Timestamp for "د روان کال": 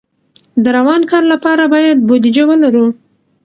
0.63-1.23